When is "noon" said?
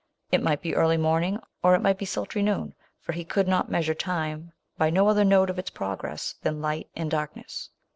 2.41-2.73